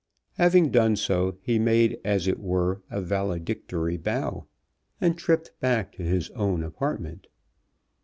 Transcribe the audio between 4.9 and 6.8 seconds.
and tripped back to his own